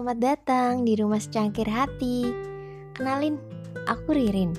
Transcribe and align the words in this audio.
selamat 0.00 0.16
datang 0.32 0.72
di 0.88 0.96
rumah 0.96 1.20
secangkir 1.20 1.68
hati. 1.68 2.24
Kenalin, 2.96 3.36
aku 3.84 4.16
Ririn. 4.16 4.56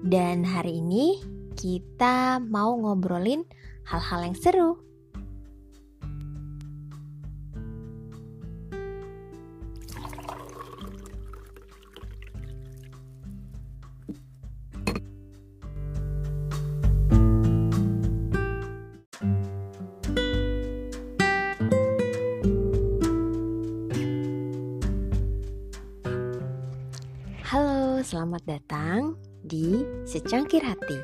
Dan 0.00 0.40
hari 0.48 0.80
ini 0.80 1.20
kita 1.60 2.40
mau 2.40 2.72
ngobrolin 2.72 3.44
hal-hal 3.84 4.32
yang 4.32 4.32
seru. 4.32 4.87
Selamat 28.08 28.40
datang 28.48 29.20
di 29.44 29.84
Secangkir 30.08 30.64
Hati. 30.64 30.96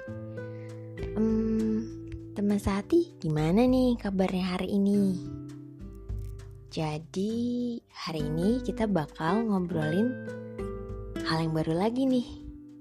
Hmm, 1.12 1.84
teman 2.32 2.56
sehati, 2.56 3.12
gimana 3.20 3.68
nih 3.68 4.00
kabarnya 4.00 4.56
hari 4.56 4.72
ini? 4.72 5.12
Jadi, 6.72 7.76
hari 7.92 8.24
ini 8.24 8.64
kita 8.64 8.88
bakal 8.88 9.44
ngobrolin 9.44 10.16
hal 11.28 11.44
yang 11.44 11.52
baru 11.52 11.76
lagi 11.76 12.08
nih. 12.08 12.24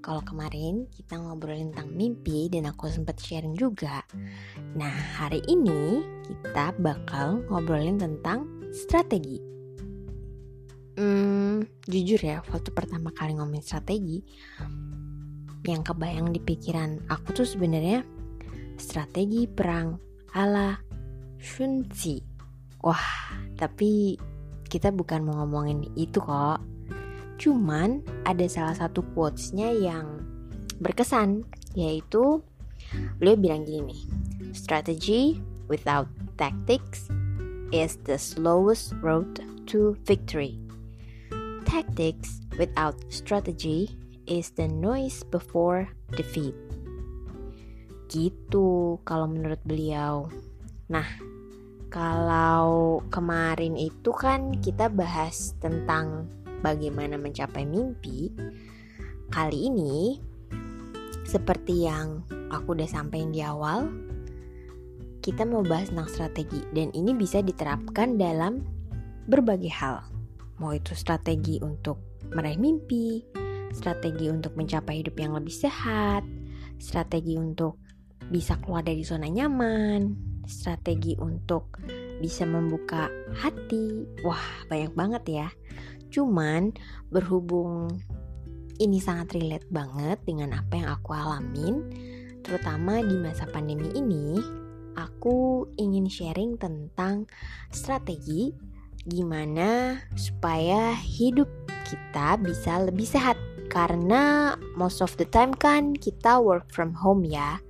Kalau 0.00 0.24
kemarin 0.24 0.88
kita 0.88 1.20
ngobrolin 1.20 1.76
tentang 1.76 1.92
mimpi 1.92 2.48
dan 2.48 2.64
aku 2.64 2.88
sempat 2.88 3.20
sharing 3.20 3.52
juga. 3.52 4.08
Nah, 4.72 5.20
hari 5.20 5.44
ini 5.52 6.00
kita 6.24 6.72
bakal 6.80 7.44
ngobrolin 7.52 8.00
tentang 8.00 8.48
strategi. 8.72 9.36
Hmm, 10.94 11.66
jujur 11.90 12.22
ya, 12.22 12.38
waktu 12.54 12.70
pertama 12.70 13.10
kali 13.10 13.34
ngomongin 13.34 13.66
strategi, 13.66 14.22
yang 15.66 15.82
kebayang 15.82 16.30
di 16.30 16.38
pikiran 16.38 17.02
aku 17.08 17.34
tuh 17.34 17.48
sebenarnya 17.48 18.04
strategi 18.76 19.48
perang 19.48 19.96
ala 20.38 20.78
Sun 21.40 21.88
Tzu. 21.90 22.20
Wah, 22.84 23.32
tapi 23.56 24.16
kita 24.68 24.92
bukan 24.92 25.24
mau 25.24 25.44
ngomongin 25.44 25.88
itu 25.96 26.20
kok. 26.20 26.60
Cuman 27.40 28.04
ada 28.22 28.46
salah 28.46 28.76
satu 28.76 29.02
quotes-nya 29.16 29.72
yang 29.74 30.22
berkesan, 30.78 31.42
yaitu 31.74 32.38
beliau 33.18 33.36
bilang 33.36 33.66
gini 33.66 33.90
nih, 33.90 34.02
strategy 34.54 35.42
without 35.66 36.06
tactics 36.38 37.08
is 37.72 37.98
the 38.06 38.20
slowest 38.20 38.94
road 39.02 39.42
to 39.66 39.96
victory. 40.04 40.63
Tactics 41.64 42.44
without 42.60 42.94
strategy 43.08 43.90
is 44.28 44.52
the 44.54 44.68
noise 44.68 45.24
before 45.28 45.88
defeat. 46.14 46.54
Gitu 48.12 49.00
kalau 49.02 49.26
menurut 49.26 49.58
beliau. 49.64 50.28
Nah, 50.92 51.08
kalau 51.88 53.00
kemarin 53.10 53.74
itu 53.74 54.12
kan 54.12 54.60
kita 54.60 54.92
bahas 54.92 55.56
tentang 55.58 56.28
bagaimana 56.60 57.16
mencapai 57.18 57.64
mimpi. 57.68 58.32
Kali 59.32 59.72
ini 59.72 60.20
seperti 61.24 61.88
yang 61.88 62.22
aku 62.52 62.76
udah 62.78 62.86
sampaikan 62.86 63.32
di 63.32 63.40
awal, 63.42 63.90
kita 65.24 65.48
mau 65.48 65.64
bahas 65.64 65.88
tentang 65.88 66.10
strategi 66.12 66.60
dan 66.70 66.92
ini 66.92 67.16
bisa 67.16 67.40
diterapkan 67.40 68.20
dalam 68.20 68.60
berbagai 69.26 69.72
hal. 69.72 70.13
Mau 70.62 70.70
itu 70.70 70.94
strategi 70.94 71.58
untuk 71.58 72.22
meraih 72.30 72.58
mimpi, 72.58 73.22
strategi 73.74 74.30
untuk 74.30 74.54
mencapai 74.54 75.02
hidup 75.02 75.18
yang 75.18 75.34
lebih 75.34 75.52
sehat, 75.52 76.22
strategi 76.78 77.34
untuk 77.34 77.82
bisa 78.30 78.56
keluar 78.62 78.86
dari 78.86 79.02
zona 79.02 79.26
nyaman, 79.26 80.14
strategi 80.46 81.18
untuk 81.18 81.82
bisa 82.22 82.46
membuka 82.46 83.10
hati. 83.34 84.06
Wah, 84.22 84.64
banyak 84.70 84.92
banget 84.94 85.24
ya. 85.26 85.48
Cuman 86.14 86.70
berhubung 87.10 87.90
ini 88.78 88.98
sangat 89.02 89.34
relate 89.34 89.66
banget 89.70 90.22
dengan 90.22 90.54
apa 90.54 90.72
yang 90.78 90.88
aku 90.94 91.10
alamin, 91.14 91.74
terutama 92.42 93.02
di 93.02 93.18
masa 93.18 93.46
pandemi 93.50 93.90
ini, 93.94 94.38
aku 94.94 95.66
ingin 95.78 96.06
sharing 96.06 96.58
tentang 96.58 97.26
strategi 97.74 98.54
gimana 99.04 100.00
supaya 100.16 100.96
hidup 100.96 101.48
kita 101.84 102.40
bisa 102.40 102.80
lebih 102.84 103.04
sehat? 103.04 103.36
Karena 103.68 104.54
most 104.76 105.00
of 105.00 105.12
the 105.20 105.28
time 105.28 105.52
kan 105.56 105.96
kita 105.96 106.40
work 106.40 106.68
from 106.72 106.92
home 106.96 107.24
ya. 107.24 107.60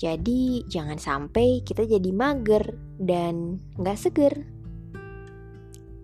Jadi 0.00 0.64
jangan 0.70 0.96
sampai 0.96 1.60
kita 1.60 1.84
jadi 1.84 2.10
mager 2.14 2.72
dan 2.96 3.60
nggak 3.76 3.98
seger. 4.00 4.34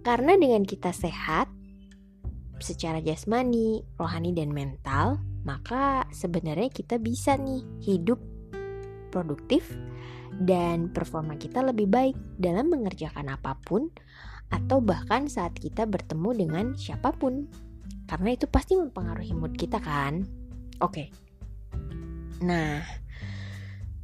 Karena 0.04 0.38
dengan 0.38 0.62
kita 0.62 0.92
sehat 0.92 1.48
secara 2.60 3.00
jasmani, 3.00 3.82
rohani 3.96 4.36
dan 4.36 4.52
mental 4.52 5.20
maka 5.46 6.02
sebenarnya 6.10 6.68
kita 6.74 6.98
bisa 6.98 7.38
nih 7.38 7.62
hidup 7.78 8.18
produktif 9.14 9.78
dan 10.42 10.90
performa 10.90 11.38
kita 11.38 11.62
lebih 11.62 11.86
baik 11.86 12.18
dalam 12.36 12.68
mengerjakan 12.68 13.30
apa 13.32 13.56
pun 13.62 13.88
atau 14.50 14.78
bahkan 14.78 15.26
saat 15.26 15.54
kita 15.58 15.86
bertemu 15.86 16.30
dengan 16.46 16.66
siapa 16.78 17.10
pun. 17.14 17.46
Karena 18.06 18.34
itu 18.34 18.46
pasti 18.46 18.78
mempengaruhi 18.78 19.34
mood 19.34 19.58
kita 19.58 19.82
kan. 19.82 20.22
Oke. 20.78 21.10
Nah, 22.42 22.84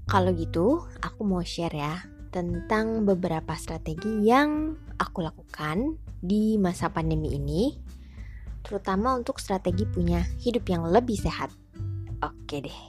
kalau 0.09 0.35
gitu 0.35 0.83
aku 0.99 1.21
mau 1.23 1.45
share 1.45 1.77
ya 1.77 1.95
tentang 2.33 3.05
beberapa 3.05 3.53
strategi 3.55 4.25
yang 4.25 4.75
aku 4.97 5.21
lakukan 5.21 6.01
di 6.19 6.57
masa 6.57 6.89
pandemi 6.89 7.37
ini, 7.37 7.77
terutama 8.65 9.13
untuk 9.13 9.37
strategi 9.37 9.85
punya 9.85 10.25
hidup 10.41 10.65
yang 10.67 10.89
lebih 10.89 11.21
sehat. 11.21 11.53
Oke 12.25 12.65
deh. 12.65 12.81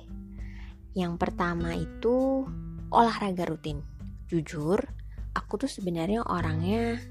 Yang 0.95 1.13
pertama 1.19 1.75
itu 1.75 2.47
olahraga 2.93 3.49
rutin. 3.49 3.83
Jujur, 4.29 4.79
aku 5.33 5.59
tuh 5.59 5.69
sebenarnya 5.69 6.23
orangnya 6.23 7.01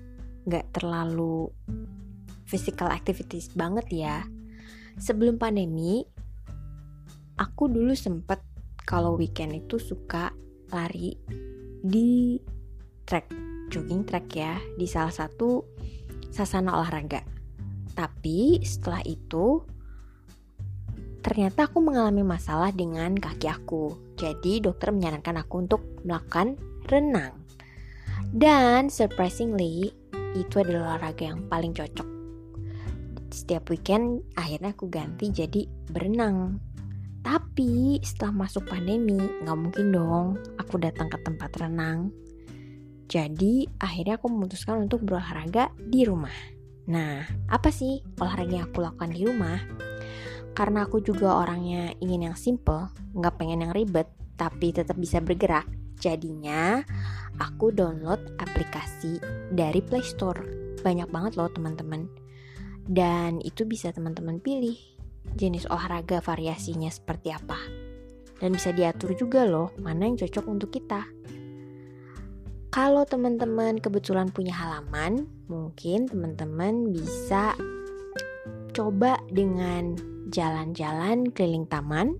nggak 0.47 0.75
terlalu 0.75 1.51
physical 2.47 2.91
activities 2.91 3.49
banget 3.55 3.87
ya. 3.89 4.17
Sebelum 5.01 5.41
pandemi, 5.41 6.05
aku 7.41 7.71
dulu 7.71 7.97
sempet 7.97 8.45
kalau 8.85 9.17
weekend 9.17 9.57
itu 9.57 9.81
suka 9.81 10.35
lari 10.69 11.17
di 11.83 12.37
track, 13.09 13.33
jogging 13.73 14.05
track 14.05 14.27
ya, 14.37 14.61
di 14.77 14.85
salah 14.85 15.15
satu 15.15 15.65
sasana 16.29 16.77
olahraga. 16.77 17.25
Tapi 17.93 18.61
setelah 18.65 19.01
itu, 19.05 19.65
ternyata 21.21 21.69
aku 21.69 21.81
mengalami 21.85 22.25
masalah 22.25 22.73
dengan 22.73 23.17
kaki 23.17 23.49
aku. 23.49 24.17
Jadi 24.17 24.61
dokter 24.65 24.93
menyarankan 24.93 25.41
aku 25.41 25.55
untuk 25.61 25.81
melakukan 26.05 26.57
renang. 26.89 27.37
Dan 28.33 28.89
surprisingly, 28.89 29.93
itu 30.37 30.61
adalah 30.61 30.97
olahraga 30.97 31.33
yang 31.33 31.45
paling 31.49 31.73
cocok. 31.77 32.09
Setiap 33.33 33.73
weekend 33.73 34.21
akhirnya 34.37 34.77
aku 34.77 34.93
ganti 34.93 35.33
jadi 35.33 35.65
berenang. 35.89 36.61
Tapi 37.23 38.03
setelah 38.03 38.45
masuk 38.45 38.67
pandemi, 38.67 39.17
nggak 39.17 39.59
mungkin 39.59 39.95
dong 39.95 40.27
aku 40.59 40.77
datang 40.83 41.09
ke 41.09 41.17
tempat 41.23 41.51
renang. 41.57 42.11
Jadi 43.09 43.69
akhirnya 43.79 44.17
aku 44.17 44.29
memutuskan 44.33 44.85
untuk 44.85 45.05
berolahraga 45.05 45.73
di 45.77 46.03
rumah. 46.03 46.35
Nah, 46.89 47.23
apa 47.47 47.71
sih 47.71 48.03
olahraga 48.19 48.53
yang 48.59 48.67
aku 48.73 48.83
lakukan 48.83 49.11
di 49.15 49.23
rumah? 49.29 49.61
Karena 50.53 50.85
aku 50.85 51.01
juga 51.01 51.41
orangnya 51.41 51.97
ingin 52.03 52.33
yang 52.33 52.37
simple, 52.37 52.91
nggak 53.17 53.37
pengen 53.41 53.65
yang 53.69 53.73
ribet, 53.73 54.11
tapi 54.37 54.75
tetap 54.75 54.99
bisa 54.99 55.23
bergerak. 55.23 55.65
Jadinya 56.03 56.83
aku 57.43 57.75
download 57.75 58.23
aplikasi 58.39 59.19
dari 59.51 59.83
Play 59.83 60.07
Store. 60.07 60.39
Banyak 60.87 61.11
banget 61.11 61.35
loh 61.35 61.51
teman-teman. 61.51 62.07
Dan 62.87 63.43
itu 63.43 63.67
bisa 63.67 63.91
teman-teman 63.91 64.39
pilih 64.39 64.79
jenis 65.35 65.67
olahraga 65.67 66.23
variasinya 66.23 66.91
seperti 66.91 67.35
apa. 67.35 67.59
Dan 68.39 68.55
bisa 68.55 68.71
diatur 68.71 69.15
juga 69.19 69.47
loh 69.47 69.75
mana 69.83 70.07
yang 70.07 70.19
cocok 70.19 70.45
untuk 70.47 70.71
kita. 70.71 71.03
Kalau 72.73 73.05
teman-teman 73.05 73.77
kebetulan 73.79 74.33
punya 74.33 74.57
halaman, 74.57 75.29
mungkin 75.47 76.09
teman-teman 76.09 76.89
bisa 76.89 77.53
coba 78.73 79.21
dengan 79.29 79.95
jalan-jalan 80.33 81.29
keliling 81.37 81.69
taman 81.69 82.17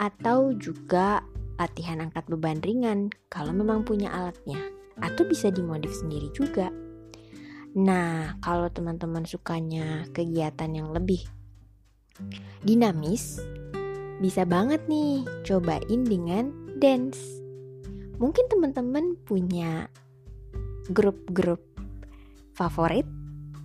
atau 0.00 0.56
juga 0.56 1.20
latihan 1.60 2.00
angkat 2.00 2.24
beban 2.24 2.64
ringan 2.64 3.12
kalau 3.28 3.52
memang 3.52 3.84
punya 3.84 4.08
alatnya 4.08 4.56
atau 4.96 5.28
bisa 5.28 5.52
dimodif 5.52 5.92
sendiri 5.92 6.32
juga. 6.32 6.72
Nah, 7.76 8.40
kalau 8.40 8.72
teman-teman 8.72 9.28
sukanya 9.28 10.08
kegiatan 10.16 10.72
yang 10.72 10.88
lebih 10.96 11.20
dinamis, 12.64 13.38
bisa 14.18 14.48
banget 14.48 14.80
nih 14.88 15.22
cobain 15.44 16.02
dengan 16.02 16.50
dance. 16.80 17.20
Mungkin 18.16 18.48
teman-teman 18.48 19.20
punya 19.28 19.86
grup-grup 20.90 21.60
favorit 22.56 23.06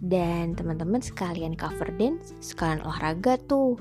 dan 0.03 0.53
teman-teman 0.53 1.01
sekalian 1.01 1.57
cover 1.57 1.89
dance, 1.95 2.35
sekalian 2.43 2.83
olahraga 2.83 3.39
tuh. 3.47 3.79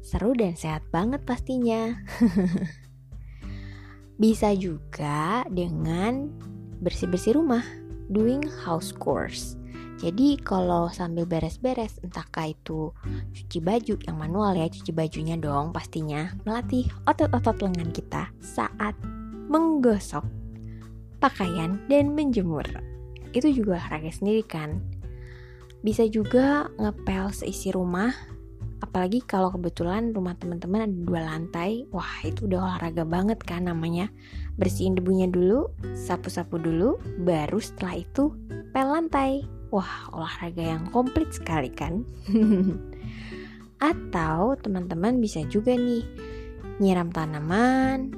Seru 0.00 0.38
dan 0.38 0.54
sehat 0.54 0.86
banget 0.94 1.26
pastinya. 1.26 1.98
Bisa 4.16 4.56
juga 4.56 5.44
dengan 5.52 6.32
bersih-bersih 6.80 7.36
rumah, 7.36 7.64
doing 8.08 8.40
house 8.64 8.96
chores. 8.96 9.60
Jadi 9.96 10.36
kalau 10.44 10.92
sambil 10.92 11.24
beres-beres 11.24 11.96
entahkah 12.04 12.52
itu 12.52 12.92
cuci 13.32 13.58
baju 13.64 13.94
yang 14.04 14.16
manual 14.20 14.52
ya 14.52 14.68
cuci 14.68 14.92
bajunya 14.92 15.40
dong 15.40 15.72
pastinya 15.72 16.36
melatih 16.44 16.84
otot-otot 17.08 17.64
lengan 17.64 17.88
kita 17.96 18.28
saat 18.44 18.92
menggosok 19.48 20.20
pakaian 21.16 21.80
dan 21.88 22.12
menjemur. 22.12 22.68
Itu 23.32 23.48
juga 23.48 23.80
olahraga 23.80 24.12
sendiri 24.12 24.44
kan. 24.44 24.84
Bisa 25.80 26.04
juga 26.12 26.68
ngepel 26.76 27.32
seisi 27.32 27.72
rumah 27.72 28.12
apalagi 28.96 29.20
kalau 29.28 29.52
kebetulan 29.52 30.16
rumah 30.16 30.40
teman-teman 30.40 30.88
ada 30.88 30.96
dua 31.04 31.20
lantai 31.20 31.84
wah 31.92 32.16
itu 32.24 32.48
udah 32.48 32.64
olahraga 32.64 33.04
banget 33.04 33.36
kan 33.44 33.68
namanya 33.68 34.08
bersihin 34.56 34.96
debunya 34.96 35.28
dulu 35.28 35.68
sapu-sapu 35.92 36.56
dulu 36.56 36.96
baru 37.20 37.60
setelah 37.60 38.00
itu 38.00 38.32
pel 38.72 38.88
lantai 38.88 39.44
Wah, 39.68 40.08
olahraga 40.16 40.64
yang 40.64 40.88
komplit 40.88 41.28
sekali 41.36 41.68
kan? 41.68 42.08
Atau 43.92 44.56
teman-teman 44.64 45.20
bisa 45.20 45.44
juga 45.44 45.76
nih 45.76 46.00
nyiram 46.80 47.12
tanaman, 47.12 48.16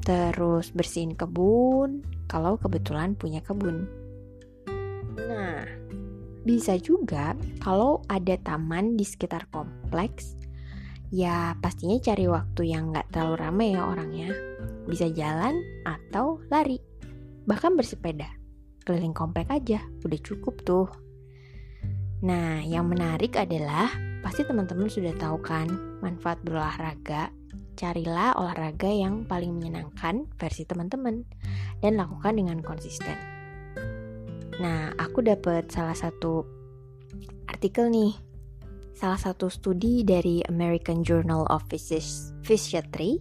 terus 0.00 0.72
bersihin 0.72 1.12
kebun 1.12 2.00
kalau 2.32 2.56
kebetulan 2.56 3.12
punya 3.18 3.44
kebun. 3.44 3.84
Nah, 5.20 5.68
bisa 6.46 6.78
juga 6.78 7.34
kalau 7.58 8.06
ada 8.06 8.38
taman 8.38 8.94
di 8.94 9.02
sekitar 9.02 9.50
kompleks, 9.50 10.38
ya 11.10 11.58
pastinya 11.58 11.98
cari 11.98 12.30
waktu 12.30 12.62
yang 12.70 12.94
nggak 12.94 13.10
terlalu 13.10 13.34
ramai 13.42 13.68
ya 13.74 13.82
orangnya. 13.82 14.30
Bisa 14.86 15.10
jalan 15.10 15.58
atau 15.82 16.38
lari, 16.46 16.78
bahkan 17.50 17.74
bersepeda 17.74 18.30
keliling 18.86 19.12
komplek 19.12 19.50
aja, 19.50 19.82
udah 20.06 20.20
cukup 20.22 20.62
tuh. 20.62 20.86
Nah, 22.22 22.62
yang 22.62 22.86
menarik 22.86 23.34
adalah 23.34 23.90
pasti 24.22 24.46
teman-teman 24.46 24.86
sudah 24.86 25.12
tahu 25.18 25.42
kan 25.42 25.66
manfaat 26.00 26.38
berolahraga. 26.46 27.34
Carilah 27.76 28.40
olahraga 28.40 28.88
yang 28.88 29.28
paling 29.28 29.52
menyenangkan 29.52 30.24
versi 30.40 30.64
teman-teman 30.64 31.28
dan 31.84 32.00
lakukan 32.00 32.32
dengan 32.32 32.64
konsisten. 32.64 33.35
Nah, 34.56 34.96
aku 34.96 35.20
dapat 35.20 35.68
salah 35.68 35.96
satu 35.96 36.44
artikel 37.48 37.92
nih. 37.92 38.16
Salah 38.96 39.20
satu 39.20 39.52
studi 39.52 40.00
dari 40.00 40.40
American 40.48 41.04
Journal 41.04 41.44
of 41.52 41.68
Physiatry. 41.68 43.20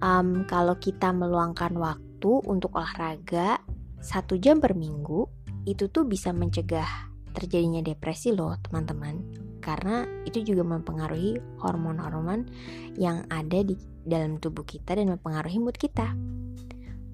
Um, 0.00 0.46
kalau 0.46 0.78
kita 0.78 1.10
meluangkan 1.10 1.74
waktu 1.74 2.32
untuk 2.46 2.78
olahraga 2.78 3.58
satu 4.00 4.40
jam 4.40 4.62
per 4.62 4.72
minggu 4.72 5.28
itu 5.68 5.92
tuh 5.92 6.08
bisa 6.08 6.32
mencegah 6.32 7.10
terjadinya 7.36 7.84
depresi 7.84 8.32
loh 8.32 8.56
teman-teman 8.64 9.20
karena 9.60 10.08
itu 10.24 10.40
juga 10.40 10.64
mempengaruhi 10.64 11.36
hormon-hormon 11.60 12.48
yang 12.96 13.28
ada 13.28 13.60
di 13.60 13.76
dalam 14.02 14.40
tubuh 14.40 14.64
kita 14.64 14.96
dan 14.96 15.12
mempengaruhi 15.12 15.60
mood 15.60 15.76
kita. 15.76 16.16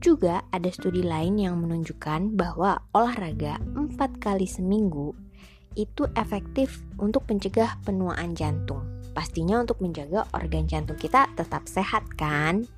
Juga 0.00 0.44
ada 0.52 0.68
studi 0.70 1.00
lain 1.02 1.40
yang 1.40 1.58
menunjukkan 1.58 2.36
bahwa 2.36 2.78
olahraga 2.92 3.58
empat 3.74 4.20
kali 4.20 4.44
seminggu 4.44 5.16
itu 5.76 6.08
efektif 6.16 6.80
untuk 6.96 7.28
mencegah 7.28 7.76
penuaan 7.84 8.32
jantung. 8.32 8.82
Pastinya 9.12 9.60
untuk 9.60 9.80
menjaga 9.80 10.28
organ 10.36 10.68
jantung 10.68 10.96
kita 10.96 11.28
tetap 11.36 11.64
sehat 11.68 12.04
kan? 12.20 12.68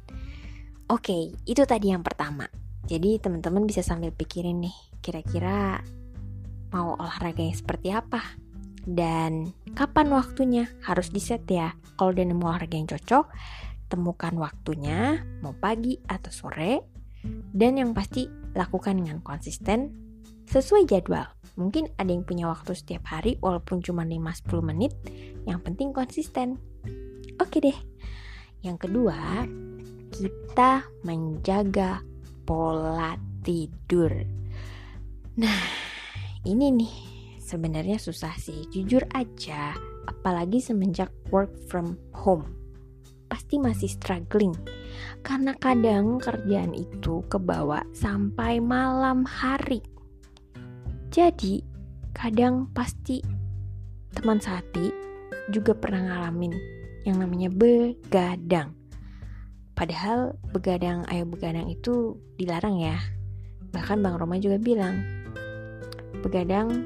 Oke, 0.91 1.35
itu 1.47 1.63
tadi 1.67 1.91
yang 1.91 2.07
pertama. 2.07 2.47
Jadi 2.89 3.21
teman-teman 3.21 3.69
bisa 3.69 3.85
sambil 3.85 4.15
pikirin 4.15 4.65
nih, 4.65 4.77
kira-kira 5.03 5.83
mau 6.73 6.97
olahraga 6.97 7.45
yang 7.45 7.59
seperti 7.59 7.93
apa? 7.93 8.23
Dan 8.89 9.53
kapan 9.77 10.09
waktunya? 10.09 10.65
Harus 10.81 11.13
di 11.13 11.21
set 11.21 11.45
ya. 11.45 11.77
Kalau 12.01 12.17
udah 12.17 12.25
nemu 12.25 12.41
olahraga 12.41 12.81
yang 12.81 12.89
cocok, 12.89 13.29
temukan 13.93 14.33
waktunya, 14.41 15.21
mau 15.45 15.53
pagi 15.53 16.01
atau 16.09 16.33
sore. 16.33 16.98
Dan 17.53 17.81
yang 17.81 17.91
pasti 17.97 18.29
lakukan 18.55 19.01
dengan 19.03 19.19
konsisten 19.23 19.93
sesuai 20.49 20.89
jadwal. 20.89 21.29
Mungkin 21.61 21.93
ada 22.01 22.09
yang 22.09 22.25
punya 22.25 22.49
waktu 22.49 22.73
setiap 22.73 23.05
hari 23.11 23.37
walaupun 23.43 23.85
cuma 23.85 24.07
5-10 24.07 24.63
menit, 24.65 24.93
yang 25.45 25.61
penting 25.61 25.93
konsisten. 25.93 26.57
Oke 27.39 27.61
deh. 27.61 27.77
Yang 28.65 28.89
kedua, 28.89 29.47
kita 30.15 30.87
menjaga 31.07 32.03
pola 32.49 33.15
tidur. 33.45 34.11
Nah, 35.39 35.63
ini 36.43 36.73
nih 36.75 36.95
sebenarnya 37.39 38.01
susah 38.01 38.35
sih, 38.35 38.67
jujur 38.73 39.05
aja, 39.15 39.77
apalagi 40.09 40.59
semenjak 40.59 41.13
work 41.31 41.53
from 41.69 41.95
home. 42.11 42.49
Pasti 43.29 43.61
masih 43.61 43.93
struggling 43.93 44.57
karena 45.23 45.53
kadang 45.57 46.19
kerjaan 46.19 46.73
itu 46.75 47.23
kebawa 47.29 47.85
sampai 47.93 48.59
malam 48.59 49.23
hari. 49.29 49.85
Jadi, 51.09 51.65
kadang 52.13 52.69
pasti 52.73 53.21
teman 54.13 54.41
sati 54.41 54.91
juga 55.49 55.73
pernah 55.73 56.05
ngalamin 56.05 56.53
yang 57.07 57.21
namanya 57.21 57.49
begadang. 57.49 58.77
Padahal 59.73 60.35
begadang 60.51 61.07
ayo 61.09 61.25
begadang 61.25 61.71
itu 61.71 62.19
dilarang 62.37 62.83
ya. 62.83 62.99
Bahkan 63.71 64.03
Bang 64.03 64.19
Roma 64.19 64.37
juga 64.43 64.59
bilang, 64.59 65.01
begadang 66.21 66.85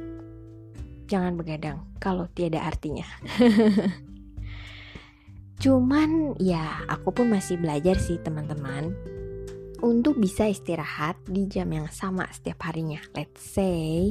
jangan 1.08 1.34
begadang 1.34 1.82
kalau 1.99 2.28
tiada 2.30 2.62
artinya. 2.62 3.06
Cuman 5.62 6.35
ya 6.42 6.83
aku 6.90 7.14
pun 7.14 7.31
masih 7.31 7.54
belajar 7.54 7.95
sih 7.95 8.19
teman-teman 8.19 8.99
untuk 9.78 10.19
bisa 10.19 10.50
istirahat 10.50 11.14
di 11.23 11.47
jam 11.47 11.71
yang 11.71 11.87
sama 11.87 12.26
setiap 12.35 12.66
harinya. 12.66 12.99
Let's 13.14 13.47
say 13.47 14.11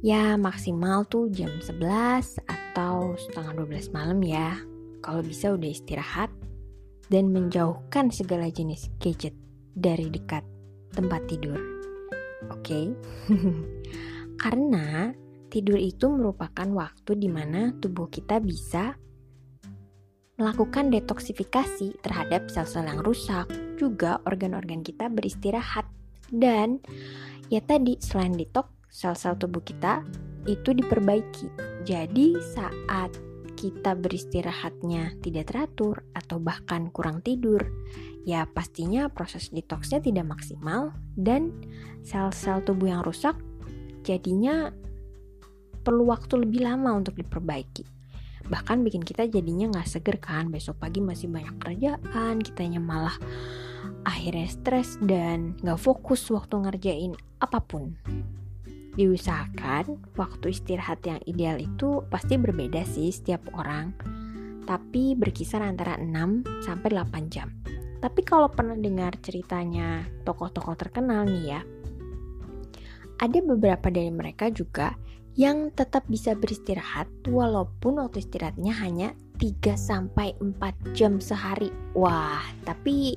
ya 0.00 0.40
maksimal 0.40 1.04
tuh 1.04 1.28
jam 1.28 1.52
11 1.60 2.40
atau 2.40 3.12
setengah 3.20 3.68
12 3.68 3.92
malam 3.92 4.16
ya. 4.24 4.56
Kalau 5.04 5.20
bisa 5.20 5.52
udah 5.52 5.68
istirahat 5.68 6.32
dan 7.12 7.36
menjauhkan 7.36 8.08
segala 8.08 8.48
jenis 8.48 8.88
gadget 8.96 9.36
dari 9.76 10.08
dekat 10.08 10.40
tempat 10.96 11.20
tidur. 11.28 11.60
Oke, 12.48 12.64
okay? 12.64 12.84
karena 14.42 15.12
tidur 15.52 15.76
itu 15.76 16.08
merupakan 16.08 16.68
waktu 16.72 17.12
di 17.12 17.28
mana 17.28 17.76
tubuh 17.76 18.08
kita 18.08 18.40
bisa 18.40 18.96
melakukan 20.38 20.94
detoksifikasi 20.94 21.98
terhadap 21.98 22.46
sel-sel 22.46 22.86
yang 22.86 23.02
rusak, 23.02 23.50
juga 23.74 24.22
organ-organ 24.22 24.86
kita 24.86 25.10
beristirahat. 25.10 25.84
Dan 26.30 26.78
ya 27.50 27.58
tadi 27.58 27.98
selain 27.98 28.38
detox, 28.38 28.70
sel-sel 28.86 29.34
tubuh 29.34 29.60
kita 29.60 30.06
itu 30.46 30.70
diperbaiki. 30.70 31.50
Jadi 31.82 32.38
saat 32.54 33.10
kita 33.58 33.98
beristirahatnya 33.98 35.18
tidak 35.18 35.50
teratur 35.50 36.06
atau 36.14 36.38
bahkan 36.38 36.94
kurang 36.94 37.18
tidur, 37.26 37.58
ya 38.22 38.46
pastinya 38.46 39.10
proses 39.10 39.50
detoxnya 39.50 39.98
tidak 39.98 40.30
maksimal 40.30 40.94
dan 41.18 41.50
sel-sel 42.06 42.62
tubuh 42.62 42.94
yang 42.94 43.02
rusak 43.02 43.34
jadinya 44.06 44.70
perlu 45.82 46.06
waktu 46.06 46.46
lebih 46.46 46.62
lama 46.62 46.94
untuk 46.94 47.18
diperbaiki. 47.18 47.97
Bahkan 48.48 48.80
bikin 48.84 49.04
kita 49.04 49.28
jadinya 49.28 49.68
nggak 49.68 49.88
seger 49.88 50.16
kan, 50.20 50.48
besok 50.48 50.80
pagi 50.80 51.04
masih 51.04 51.28
banyak 51.28 51.56
kerjaan, 51.60 52.40
kitanya 52.40 52.80
malah 52.80 53.16
akhirnya 54.08 54.48
stres 54.48 54.96
dan 55.04 55.56
nggak 55.60 55.80
fokus 55.80 56.24
waktu 56.32 56.64
ngerjain 56.64 57.12
apa 57.44 57.60
pun 57.60 57.92
diusahakan 58.98 59.94
waktu 60.18 60.50
istirahat 60.50 60.98
yang 61.06 61.22
ideal 61.22 61.54
itu 61.54 62.02
pasti 62.10 62.34
berbeda 62.34 62.82
sih 62.82 63.14
setiap 63.14 63.46
orang 63.54 63.94
tapi 64.66 65.16
berkisar 65.16 65.64
antara 65.64 65.96
6 65.96 66.44
sampai 66.60 66.92
8 66.92 67.32
jam. 67.32 67.48
Tapi 68.04 68.20
kalau 68.20 68.52
pernah 68.52 68.76
dengar 68.76 69.16
ceritanya 69.24 70.04
tokoh-tokoh 70.28 70.76
terkenal 70.76 71.24
nih 71.24 71.56
ya, 71.56 71.60
ada 73.16 73.38
beberapa 73.40 73.88
dari 73.88 74.12
mereka 74.12 74.52
juga 74.52 74.92
yang 75.38 75.70
tetap 75.70 76.02
bisa 76.10 76.34
beristirahat 76.34 77.06
walaupun 77.30 78.02
waktu 78.02 78.26
istirahatnya 78.26 78.74
hanya 78.74 79.14
3 79.38 79.78
sampai 79.78 80.34
4 80.42 80.98
jam 80.98 81.22
sehari. 81.22 81.70
Wah, 81.94 82.42
tapi 82.66 83.14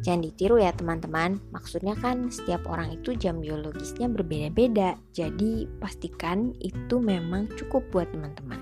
jangan 0.00 0.24
ditiru 0.24 0.56
ya 0.56 0.72
teman-teman. 0.72 1.36
Maksudnya 1.52 1.92
kan 2.00 2.32
setiap 2.32 2.64
orang 2.72 2.96
itu 2.96 3.12
jam 3.20 3.44
biologisnya 3.44 4.08
berbeda-beda. 4.08 4.96
Jadi 5.12 5.68
pastikan 5.76 6.56
itu 6.64 7.04
memang 7.04 7.52
cukup 7.60 7.84
buat 7.92 8.08
teman-teman. 8.16 8.56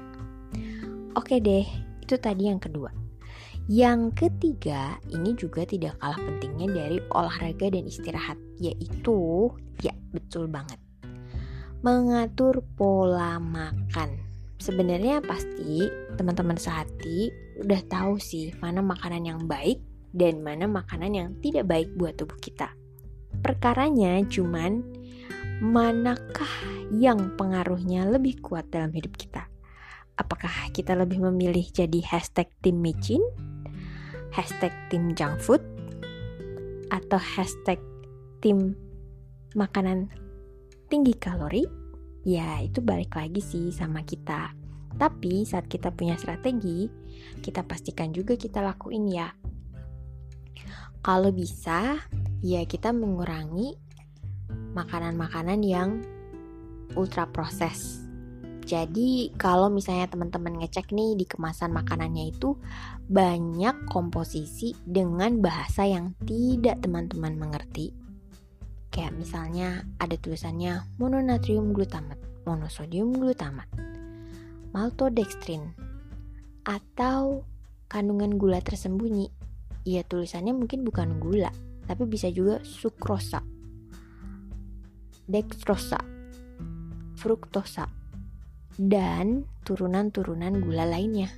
Oke 1.15 1.39
deh, 1.39 1.63
itu 2.03 2.15
tadi 2.19 2.51
yang 2.51 2.59
kedua. 2.59 2.91
Yang 3.71 4.27
ketiga, 4.27 4.99
ini 5.15 5.31
juga 5.39 5.63
tidak 5.63 5.95
kalah 6.03 6.19
pentingnya 6.19 6.75
dari 6.75 6.99
olahraga 7.15 7.71
dan 7.71 7.87
istirahat, 7.87 8.39
yaitu 8.59 9.47
ya 9.79 9.95
betul 10.11 10.51
banget. 10.51 10.86
Mengatur 11.87 12.66
pola 12.75 13.38
makan 13.38 14.19
sebenarnya 14.59 15.23
pasti 15.23 15.87
teman-teman 16.19 16.59
sehati 16.59 17.31
udah 17.62 17.78
tahu 17.87 18.19
sih 18.19 18.50
mana 18.59 18.83
makanan 18.83 19.23
yang 19.23 19.47
baik 19.47 19.78
dan 20.11 20.43
mana 20.43 20.66
makanan 20.66 21.14
yang 21.14 21.28
tidak 21.38 21.71
baik 21.71 21.87
buat 21.95 22.19
tubuh 22.19 22.35
kita. 22.43 22.75
Perkaranya 23.38 24.19
cuman 24.26 24.83
manakah 25.62 26.50
yang 26.90 27.38
pengaruhnya 27.38 28.11
lebih 28.11 28.43
kuat 28.43 28.66
dalam 28.66 28.90
hidup 28.90 29.14
kita? 29.14 29.47
Apakah 30.19 30.75
kita 30.75 30.99
lebih 30.99 31.23
memilih 31.23 31.71
jadi 31.71 32.02
hashtag 32.02 32.50
tim 32.66 32.83
micin, 32.83 33.23
hashtag 34.35 34.75
tim 34.90 35.14
junk 35.14 35.38
food, 35.38 35.62
atau 36.90 37.23
hashtag 37.23 37.78
tim 38.43 38.75
makanan 39.55 40.11
tinggi 40.90 41.14
kalori? 41.14 41.75
Ya 42.26 42.59
itu 42.59 42.83
balik 42.83 43.14
lagi 43.14 43.38
sih 43.38 43.71
sama 43.71 44.02
kita. 44.02 44.50
Tapi 44.99 45.47
saat 45.47 45.71
kita 45.71 45.95
punya 45.95 46.18
strategi, 46.18 46.90
kita 47.38 47.62
pastikan 47.62 48.11
juga 48.11 48.35
kita 48.35 48.59
lakuin 48.64 49.06
ya. 49.06 49.30
Kalau 51.06 51.30
bisa, 51.30 52.02
ya 52.42 52.66
kita 52.66 52.90
mengurangi 52.90 53.78
makanan-makanan 54.75 55.61
yang 55.62 56.02
ultra 56.99 57.30
proses. 57.30 58.02
Jadi 58.66 59.30
kalau 59.38 59.71
misalnya 59.71 60.11
teman-teman 60.11 60.59
ngecek 60.59 60.90
nih 60.90 61.14
di 61.14 61.23
kemasan 61.23 61.71
makanannya 61.71 62.35
itu 62.35 62.59
banyak 63.06 63.87
komposisi 63.87 64.75
dengan 64.83 65.38
bahasa 65.38 65.87
yang 65.87 66.18
tidak 66.26 66.83
teman-teman 66.83 67.38
mengerti 67.38 68.06
Kayak 68.97 69.12
misalnya 69.12 69.85
ada 70.00 70.17
tulisannya 70.17 70.81
mononatrium 70.97 71.76
glutamat, 71.76 72.17
monosodium 72.49 73.12
glutamat, 73.12 73.69
maltodextrin, 74.73 75.76
atau 76.65 77.45
kandungan 77.93 78.41
gula 78.41 78.65
tersembunyi. 78.65 79.29
Ya 79.85 80.00
tulisannya 80.00 80.57
mungkin 80.57 80.81
bukan 80.81 81.21
gula, 81.21 81.53
tapi 81.85 82.09
bisa 82.09 82.33
juga 82.33 82.65
sukrosa, 82.65 83.45
dextrosa, 85.29 86.00
fruktosa, 87.21 87.93
dan 88.81 89.45
turunan-turunan 89.69 90.57
gula 90.65 90.88
lainnya. 90.88 91.29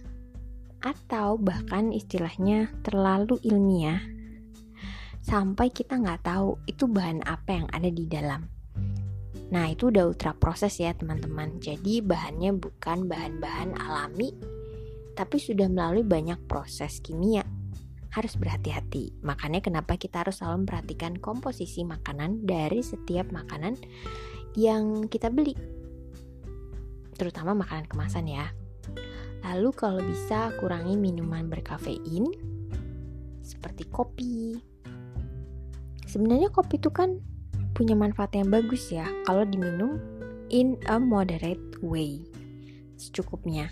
Atau 0.79 1.43
bahkan 1.43 1.91
istilahnya 1.91 2.71
terlalu 2.87 3.43
ilmiah 3.43 3.99
sampai 5.29 5.69
kita 5.69 6.01
nggak 6.01 6.25
tahu 6.25 6.57
itu 6.65 6.89
bahan 6.89 7.21
apa 7.29 7.61
yang 7.61 7.69
ada 7.77 7.93
di 7.93 8.09
dalam. 8.09 8.49
Nah 9.53 9.69
itu 9.69 9.93
udah 9.93 10.09
ultra 10.09 10.33
proses 10.33 10.81
ya 10.81 10.97
teman-teman. 10.97 11.61
Jadi 11.61 12.01
bahannya 12.01 12.57
bukan 12.57 13.05
bahan-bahan 13.05 13.77
alami, 13.77 14.33
tapi 15.13 15.37
sudah 15.37 15.69
melalui 15.69 16.01
banyak 16.01 16.41
proses 16.49 17.05
kimia. 17.05 17.45
Harus 18.09 18.41
berhati-hati. 18.41 19.21
Makanya 19.21 19.61
kenapa 19.61 20.01
kita 20.01 20.25
harus 20.25 20.41
selalu 20.41 20.65
memperhatikan 20.65 21.21
komposisi 21.21 21.85
makanan 21.85 22.49
dari 22.49 22.81
setiap 22.81 23.29
makanan 23.29 23.77
yang 24.57 25.13
kita 25.13 25.29
beli. 25.29 25.53
Terutama 27.21 27.53
makanan 27.53 27.85
kemasan 27.85 28.33
ya. 28.33 28.49
Lalu 29.45 29.77
kalau 29.77 30.01
bisa 30.01 30.57
kurangi 30.57 30.97
minuman 30.97 31.53
berkafein 31.53 32.33
seperti 33.45 33.89
kopi, 33.93 34.61
Sebenarnya 36.09 36.49
kopi 36.49 36.81
itu 36.81 36.89
kan 36.89 37.21
punya 37.77 37.93
manfaat 37.93 38.33
yang 38.33 38.49
bagus 38.49 38.89
ya 38.89 39.05
kalau 39.29 39.45
diminum 39.45 40.01
in 40.49 40.81
a 40.89 40.97
moderate 40.97 41.77
way. 41.85 42.25
Secukupnya. 42.97 43.69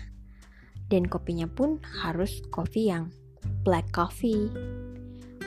Dan 0.87 1.09
kopinya 1.09 1.49
pun 1.49 1.83
harus 2.05 2.39
kopi 2.53 2.93
yang 2.93 3.11
black 3.65 3.89
coffee. 3.91 4.47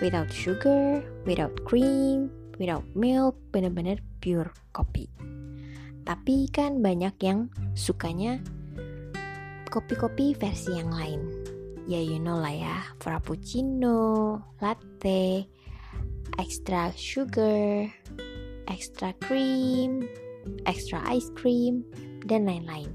Without 0.03 0.29
sugar, 0.29 1.01
without 1.25 1.55
cream, 1.65 2.29
without 2.59 2.85
milk, 2.93 3.39
benar-benar 3.55 4.03
pure 4.21 4.51
kopi. 4.75 5.09
Tapi 6.05 6.51
kan 6.51 6.83
banyak 6.83 7.15
yang 7.23 7.49
sukanya 7.79 8.43
kopi-kopi 9.71 10.35
versi 10.35 10.75
yang 10.75 10.91
lain. 10.91 11.21
Ya 11.89 12.03
you 12.03 12.19
know 12.21 12.37
lah 12.37 12.53
ya, 12.53 12.77
frappuccino, 13.01 14.41
latte, 14.61 15.49
extra 16.39 16.93
sugar, 16.95 17.91
extra 18.71 19.11
cream, 19.25 20.07
extra 20.69 21.03
ice 21.11 21.33
cream, 21.35 21.83
dan 22.29 22.47
lain-lain. 22.47 22.93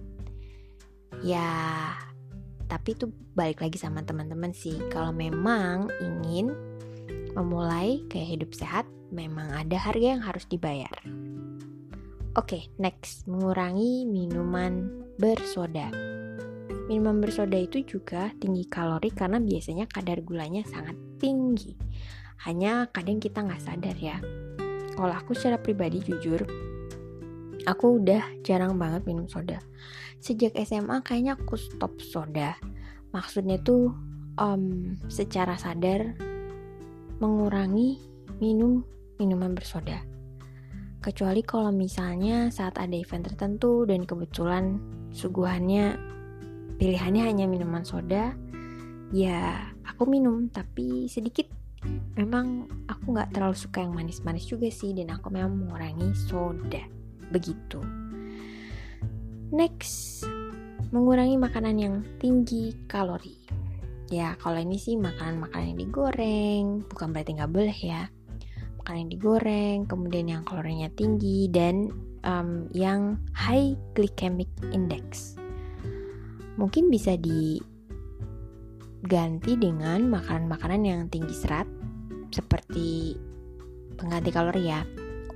Ya, 1.24 1.50
tapi 2.72 2.96
itu 2.96 3.10
balik 3.36 3.60
lagi 3.64 3.78
sama 3.80 4.02
teman-teman 4.06 4.56
sih. 4.56 4.78
Kalau 4.90 5.12
memang 5.12 5.92
ingin 6.00 6.54
memulai 7.36 8.04
kayak 8.08 8.40
hidup 8.40 8.52
sehat, 8.56 8.86
memang 9.12 9.52
ada 9.52 9.76
harga 9.76 10.08
yang 10.18 10.24
harus 10.24 10.48
dibayar. 10.48 10.92
Oke, 12.36 12.60
okay, 12.60 12.64
next, 12.76 13.24
mengurangi 13.32 14.04
minuman 14.04 15.08
bersoda. 15.16 15.88
Minuman 16.92 17.24
bersoda 17.24 17.56
itu 17.56 17.82
juga 17.88 18.30
tinggi 18.38 18.68
kalori 18.68 19.08
karena 19.10 19.40
biasanya 19.40 19.88
kadar 19.88 20.20
gulanya 20.20 20.62
sangat 20.68 21.00
tinggi. 21.18 21.74
Hanya 22.44 22.92
kadang 22.92 23.24
kita 23.24 23.40
nggak 23.46 23.64
sadar 23.64 23.96
ya. 23.96 24.20
Kalau 24.96 25.14
aku 25.16 25.32
secara 25.32 25.60
pribadi 25.60 26.04
jujur, 26.04 26.44
aku 27.64 28.00
udah 28.04 28.24
jarang 28.44 28.76
banget 28.76 29.08
minum 29.08 29.28
soda. 29.28 29.60
Sejak 30.20 30.56
SMA 30.64 31.04
kayaknya 31.04 31.40
aku 31.40 31.56
stop 31.56 32.00
soda. 32.00 32.56
Maksudnya 33.16 33.60
tuh 33.64 33.96
um, 34.40 34.96
secara 35.08 35.56
sadar 35.56 36.16
mengurangi 37.20 38.00
minum 38.40 38.84
minuman 39.20 39.56
bersoda. 39.56 40.04
Kecuali 41.00 41.46
kalau 41.46 41.70
misalnya 41.70 42.50
saat 42.50 42.82
ada 42.82 42.96
event 42.98 43.30
tertentu 43.30 43.86
dan 43.86 44.04
kebetulan 44.04 44.82
suguhannya 45.14 45.96
pilihannya 46.76 47.24
hanya 47.24 47.46
minuman 47.48 47.86
soda, 47.88 48.36
ya 49.14 49.70
aku 49.86 50.10
minum 50.10 50.50
tapi 50.52 51.08
sedikit 51.08 51.48
memang 52.16 52.72
aku 52.88 53.12
nggak 53.12 53.36
terlalu 53.36 53.56
suka 53.60 53.84
yang 53.84 53.92
manis-manis 53.92 54.48
juga 54.48 54.72
sih 54.72 54.96
dan 54.96 55.12
aku 55.12 55.28
memang 55.32 55.68
mengurangi 55.68 56.16
soda. 56.16 56.84
Begitu. 57.32 57.84
Next 59.52 60.24
mengurangi 60.96 61.36
makanan 61.36 61.76
yang 61.76 62.08
tinggi 62.24 62.72
kalori. 62.88 63.36
Ya 64.08 64.40
kalau 64.40 64.64
ini 64.64 64.80
sih 64.80 64.96
makanan-makanan 64.96 65.76
yang 65.76 65.80
digoreng. 65.80 66.66
Bukan 66.88 67.12
berarti 67.12 67.36
nggak 67.36 67.52
boleh 67.52 67.76
ya. 67.84 68.08
Makanan 68.80 69.00
yang 69.06 69.12
digoreng 69.12 69.78
kemudian 69.90 70.28
yang 70.32 70.48
kalorinya 70.48 70.88
tinggi 70.96 71.52
dan 71.52 71.92
um, 72.24 72.72
yang 72.72 73.20
high 73.36 73.76
glycemic 73.92 74.48
index. 74.72 75.36
Mungkin 76.56 76.88
bisa 76.88 77.20
diganti 77.20 77.60
dengan 79.60 80.08
makanan-makanan 80.08 80.82
yang 80.88 81.12
tinggi 81.12 81.36
serat 81.36 81.68
seperti 82.36 83.16
pengganti 83.96 84.30
kalori 84.36 84.68
ya. 84.68 84.84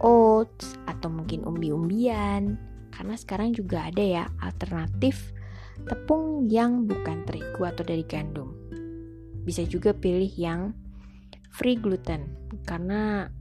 Oats 0.03 0.75
atau 0.83 1.07
mungkin 1.07 1.47
umbi-umbian. 1.47 2.59
Karena 2.91 3.15
sekarang 3.15 3.55
juga 3.55 3.87
ada 3.87 4.03
ya 4.03 4.23
alternatif 4.43 5.31
tepung 5.87 6.51
yang 6.51 6.83
bukan 6.83 7.23
terigu 7.23 7.63
atau 7.63 7.87
dari 7.87 8.03
gandum. 8.03 8.51
Bisa 9.47 9.63
juga 9.63 9.95
pilih 9.95 10.29
yang 10.35 10.75
free 11.55 11.79
gluten. 11.79 12.27
Karena 12.67 13.31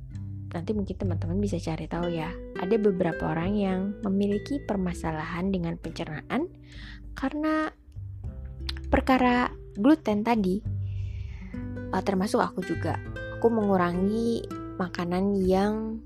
nanti 0.49 0.71
mungkin 0.73 0.95
teman-teman 0.95 1.43
bisa 1.43 1.59
cari 1.59 1.91
tahu 1.91 2.15
ya. 2.15 2.31
Ada 2.63 2.79
beberapa 2.79 3.35
orang 3.35 3.59
yang 3.59 3.81
memiliki 4.07 4.63
permasalahan 4.63 5.51
dengan 5.51 5.75
pencernaan 5.75 6.47
karena 7.19 7.75
perkara 8.89 9.51
gluten 9.75 10.23
tadi. 10.23 10.63
Uh, 11.89 12.05
termasuk 12.05 12.37
aku 12.45 12.61
juga 12.61 13.01
aku 13.39 13.55
mengurangi 13.55 14.43
makanan 14.83 15.39
yang 15.47 16.03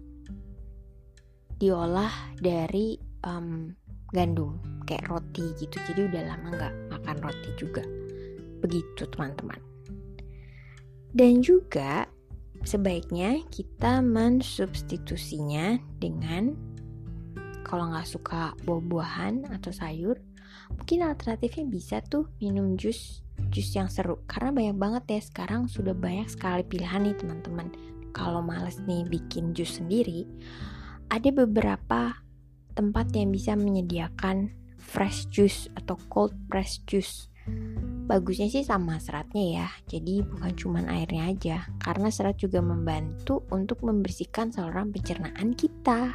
diolah 1.57 2.13
dari 2.37 3.01
um, 3.25 3.73
gandum 4.13 4.61
kayak 4.85 5.09
roti 5.09 5.57
gitu. 5.57 5.81
Jadi 5.89 6.13
udah 6.13 6.29
lama 6.29 6.53
nggak 6.53 6.75
makan 6.93 7.17
roti 7.25 7.51
juga. 7.57 7.81
Begitu 8.61 9.09
teman-teman. 9.17 9.57
Dan 11.17 11.41
juga 11.41 12.05
sebaiknya 12.69 13.41
kita 13.49 14.05
mensubstitusinya 14.05 15.81
dengan 15.97 16.53
kalau 17.65 17.97
nggak 17.97 18.13
suka 18.13 18.53
buah-buahan 18.69 19.49
atau 19.57 19.73
sayur 19.73 20.21
mungkin 20.77 21.09
alternatifnya 21.09 21.65
bisa 21.65 22.05
tuh 22.05 22.29
minum 22.45 22.77
jus 22.77 23.22
jus 23.53 23.69
yang 23.77 23.93
seru. 23.93 24.25
Karena 24.25 24.51
banyak 24.51 24.77
banget 24.77 25.05
ya 25.09 25.21
sekarang 25.21 25.69
sudah 25.69 25.93
banyak 25.93 26.29
sekali 26.33 26.65
pilihan 26.65 27.05
nih 27.05 27.17
teman-teman. 27.21 27.69
Kalau 28.13 28.45
males 28.45 28.81
nih 28.85 29.09
bikin 29.09 29.57
jus 29.57 29.81
sendiri 29.81 30.29
ada 31.13 31.29
beberapa 31.33 32.17
tempat 32.73 33.13
yang 33.13 33.33
bisa 33.33 33.53
menyediakan 33.53 34.53
fresh 34.81 35.29
juice 35.29 35.69
atau 35.77 35.97
cold 36.09 36.33
press 36.49 36.81
juice. 36.89 37.29
Bagusnya 38.09 38.47
sih 38.49 38.63
sama 38.63 38.97
seratnya 39.03 39.45
ya 39.63 39.69
jadi 39.89 40.25
bukan 40.25 40.53
cuma 40.57 40.81
airnya 40.89 41.29
aja. 41.29 41.59
Karena 41.81 42.09
serat 42.09 42.41
juga 42.41 42.65
membantu 42.65 43.45
untuk 43.53 43.85
membersihkan 43.85 44.53
saluran 44.53 44.89
pencernaan 44.93 45.53
kita. 45.53 46.13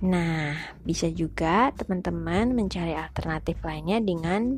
Nah 0.00 0.56
bisa 0.80 1.12
juga 1.12 1.70
teman-teman 1.76 2.56
mencari 2.56 2.96
alternatif 2.96 3.60
lainnya 3.60 4.00
dengan 4.00 4.56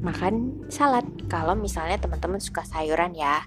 makan 0.00 0.66
salad. 0.68 1.04
Kalau 1.26 1.56
misalnya 1.56 2.00
teman-teman 2.00 2.40
suka 2.40 2.62
sayuran 2.64 3.16
ya. 3.16 3.44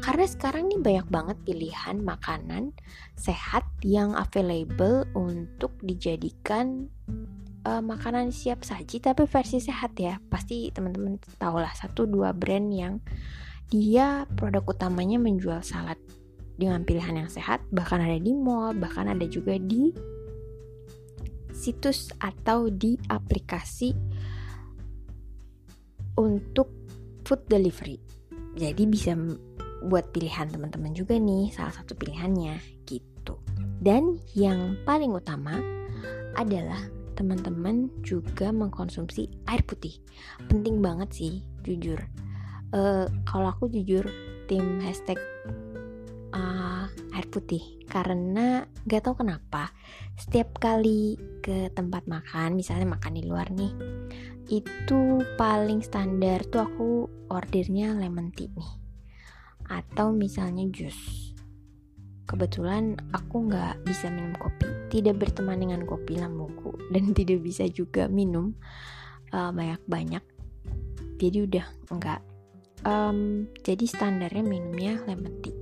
Karena 0.00 0.24
sekarang 0.26 0.70
ini 0.70 0.80
banyak 0.80 1.06
banget 1.08 1.36
pilihan 1.44 2.00
makanan 2.02 2.74
sehat 3.16 3.66
yang 3.84 4.16
available 4.16 5.06
untuk 5.14 5.76
dijadikan 5.84 6.88
uh, 7.66 7.82
makanan 7.82 8.34
siap 8.34 8.62
saji 8.66 8.98
tapi 8.98 9.26
versi 9.26 9.58
sehat 9.62 9.96
ya. 9.98 10.18
Pasti 10.28 10.70
teman-teman 10.72 11.18
tahu 11.38 11.62
lah 11.62 11.72
satu 11.74 12.08
dua 12.08 12.34
brand 12.34 12.68
yang 12.72 12.98
dia 13.72 14.28
produk 14.36 14.64
utamanya 14.68 15.16
menjual 15.16 15.64
salad 15.64 15.96
dengan 16.60 16.84
pilihan 16.84 17.24
yang 17.24 17.30
sehat. 17.32 17.64
Bahkan 17.72 17.98
ada 18.04 18.18
di 18.20 18.32
mall 18.36 18.76
bahkan 18.76 19.08
ada 19.08 19.24
juga 19.24 19.56
di 19.56 19.92
situs 21.52 22.10
atau 22.18 22.66
di 22.72 22.98
aplikasi 23.06 23.94
untuk 26.18 26.68
food 27.24 27.42
delivery. 27.48 28.00
Jadi 28.58 28.84
bisa 28.84 29.16
buat 29.86 30.12
pilihan 30.14 30.50
teman-teman 30.52 30.92
juga 30.94 31.18
nih, 31.18 31.50
salah 31.50 31.74
satu 31.74 31.96
pilihannya 31.96 32.60
gitu. 32.86 33.38
Dan 33.82 34.20
yang 34.36 34.78
paling 34.86 35.10
utama 35.10 35.58
adalah 36.38 36.78
teman-teman 37.18 37.90
juga 38.00 38.50
mengkonsumsi 38.54 39.28
air 39.48 39.62
putih. 39.66 40.00
Penting 40.48 40.80
banget 40.80 41.10
sih, 41.12 41.32
jujur. 41.66 41.98
Uh, 42.72 43.04
kalau 43.28 43.52
aku 43.52 43.68
jujur 43.68 44.08
tim 44.48 44.80
hashtag 44.80 45.20
uh, 46.32 46.88
air 47.12 47.26
putih 47.28 47.84
karena 47.86 48.64
gak 48.88 49.04
tahu 49.04 49.20
kenapa 49.20 49.70
setiap 50.16 50.56
kali 50.56 51.20
ke 51.44 51.68
tempat 51.76 52.08
makan 52.08 52.56
misalnya 52.56 52.88
makan 52.88 53.12
di 53.12 53.22
luar 53.28 53.52
nih 53.52 53.72
itu 54.52 55.24
paling 55.40 55.80
standar 55.80 56.44
tuh 56.52 56.68
aku 56.68 56.88
ordernya 57.32 57.96
lemon 57.96 58.28
tea 58.36 58.52
nih. 58.52 58.72
Atau 59.72 60.12
misalnya 60.12 60.68
jus. 60.68 61.32
Kebetulan 62.28 63.00
aku 63.16 63.48
nggak 63.48 63.80
bisa 63.88 64.12
minum 64.12 64.36
kopi. 64.36 64.68
Tidak 64.92 65.16
berteman 65.16 65.56
dengan 65.56 65.88
kopi 65.88 66.20
lambungku. 66.20 66.76
Dan 66.92 67.16
tidak 67.16 67.40
bisa 67.40 67.64
juga 67.72 68.12
minum 68.12 68.52
uh, 69.32 69.48
banyak-banyak. 69.48 70.20
Jadi 71.16 71.38
udah 71.48 71.66
enggak 71.88 72.20
um, 72.84 73.46
jadi 73.62 73.84
standarnya 73.88 74.44
minumnya 74.44 75.00
lemon 75.08 75.32
tea. 75.40 75.56